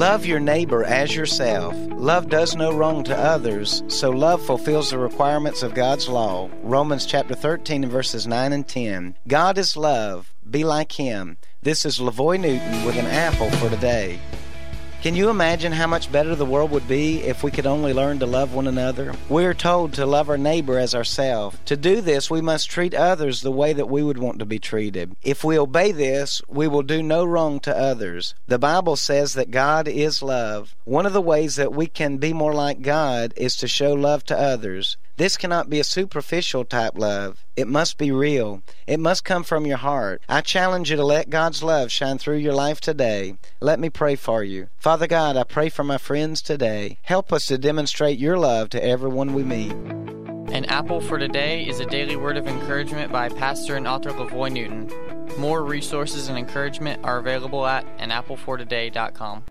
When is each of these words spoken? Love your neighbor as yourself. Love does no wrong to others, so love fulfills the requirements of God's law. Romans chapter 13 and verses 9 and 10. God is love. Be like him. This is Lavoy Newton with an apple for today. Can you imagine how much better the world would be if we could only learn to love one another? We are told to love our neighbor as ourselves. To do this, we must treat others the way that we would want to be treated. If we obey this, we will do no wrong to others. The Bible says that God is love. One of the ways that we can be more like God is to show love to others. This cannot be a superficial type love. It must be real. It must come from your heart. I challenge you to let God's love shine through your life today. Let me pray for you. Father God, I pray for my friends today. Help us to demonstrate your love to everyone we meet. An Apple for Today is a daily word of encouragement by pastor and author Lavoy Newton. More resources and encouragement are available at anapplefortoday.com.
Love 0.00 0.24
your 0.24 0.40
neighbor 0.40 0.82
as 0.82 1.14
yourself. 1.14 1.74
Love 1.90 2.30
does 2.30 2.56
no 2.56 2.72
wrong 2.72 3.04
to 3.04 3.14
others, 3.14 3.82
so 3.88 4.08
love 4.08 4.40
fulfills 4.40 4.88
the 4.88 4.96
requirements 4.96 5.62
of 5.62 5.74
God's 5.74 6.08
law. 6.08 6.48
Romans 6.62 7.04
chapter 7.04 7.34
13 7.34 7.82
and 7.82 7.92
verses 7.92 8.26
9 8.26 8.54
and 8.54 8.66
10. 8.66 9.14
God 9.28 9.58
is 9.58 9.76
love. 9.76 10.32
Be 10.50 10.64
like 10.64 10.92
him. 10.92 11.36
This 11.60 11.84
is 11.84 11.98
Lavoy 11.98 12.40
Newton 12.40 12.86
with 12.86 12.96
an 12.96 13.04
apple 13.04 13.50
for 13.58 13.68
today. 13.68 14.18
Can 15.02 15.14
you 15.14 15.30
imagine 15.30 15.72
how 15.72 15.86
much 15.86 16.12
better 16.12 16.34
the 16.34 16.44
world 16.44 16.70
would 16.72 16.86
be 16.86 17.22
if 17.22 17.42
we 17.42 17.50
could 17.50 17.64
only 17.64 17.94
learn 17.94 18.18
to 18.18 18.26
love 18.26 18.52
one 18.52 18.66
another? 18.66 19.14
We 19.30 19.46
are 19.46 19.54
told 19.54 19.94
to 19.94 20.04
love 20.04 20.28
our 20.28 20.36
neighbor 20.36 20.78
as 20.78 20.94
ourselves. 20.94 21.56
To 21.64 21.76
do 21.78 22.02
this, 22.02 22.30
we 22.30 22.42
must 22.42 22.68
treat 22.68 22.92
others 22.92 23.40
the 23.40 23.50
way 23.50 23.72
that 23.72 23.88
we 23.88 24.02
would 24.02 24.18
want 24.18 24.40
to 24.40 24.44
be 24.44 24.58
treated. 24.58 25.16
If 25.22 25.42
we 25.42 25.58
obey 25.58 25.92
this, 25.92 26.42
we 26.48 26.68
will 26.68 26.82
do 26.82 27.02
no 27.02 27.24
wrong 27.24 27.60
to 27.60 27.74
others. 27.74 28.34
The 28.46 28.58
Bible 28.58 28.96
says 28.96 29.32
that 29.32 29.50
God 29.50 29.88
is 29.88 30.22
love. 30.22 30.76
One 30.84 31.06
of 31.06 31.14
the 31.14 31.22
ways 31.22 31.56
that 31.56 31.72
we 31.72 31.86
can 31.86 32.18
be 32.18 32.34
more 32.34 32.52
like 32.52 32.82
God 32.82 33.32
is 33.38 33.56
to 33.56 33.68
show 33.68 33.94
love 33.94 34.24
to 34.24 34.38
others. 34.38 34.98
This 35.20 35.36
cannot 35.36 35.68
be 35.68 35.78
a 35.78 35.84
superficial 35.84 36.64
type 36.64 36.96
love. 36.96 37.44
It 37.54 37.68
must 37.68 37.98
be 37.98 38.10
real. 38.10 38.62
It 38.86 38.98
must 38.98 39.22
come 39.22 39.42
from 39.42 39.66
your 39.66 39.76
heart. 39.76 40.22
I 40.30 40.40
challenge 40.40 40.88
you 40.90 40.96
to 40.96 41.04
let 41.04 41.28
God's 41.28 41.62
love 41.62 41.92
shine 41.92 42.16
through 42.16 42.38
your 42.38 42.54
life 42.54 42.80
today. 42.80 43.36
Let 43.60 43.78
me 43.78 43.90
pray 43.90 44.16
for 44.16 44.42
you. 44.42 44.68
Father 44.78 45.06
God, 45.06 45.36
I 45.36 45.44
pray 45.44 45.68
for 45.68 45.84
my 45.84 45.98
friends 45.98 46.40
today. 46.40 46.96
Help 47.02 47.34
us 47.34 47.44
to 47.48 47.58
demonstrate 47.58 48.18
your 48.18 48.38
love 48.38 48.70
to 48.70 48.82
everyone 48.82 49.34
we 49.34 49.42
meet. 49.42 49.72
An 50.52 50.64
Apple 50.64 51.02
for 51.02 51.18
Today 51.18 51.68
is 51.68 51.80
a 51.80 51.84
daily 51.84 52.16
word 52.16 52.38
of 52.38 52.46
encouragement 52.46 53.12
by 53.12 53.28
pastor 53.28 53.76
and 53.76 53.86
author 53.86 54.12
Lavoy 54.12 54.50
Newton. 54.50 54.90
More 55.38 55.62
resources 55.62 56.30
and 56.30 56.38
encouragement 56.38 57.04
are 57.04 57.18
available 57.18 57.66
at 57.66 57.84
anapplefortoday.com. 57.98 59.44